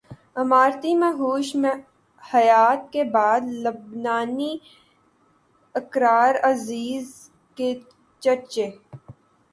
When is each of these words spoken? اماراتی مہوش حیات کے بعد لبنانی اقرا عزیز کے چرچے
اماراتی 0.41 0.93
مہوش 1.01 1.47
حیات 2.21 2.81
کے 2.93 3.03
بعد 3.15 3.41
لبنانی 3.63 4.53
اقرا 5.75 6.19
عزیز 6.51 7.07
کے 7.57 7.73
چرچے 8.21 8.69